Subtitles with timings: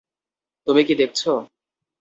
[0.67, 1.31] তুমি কী দেখছো?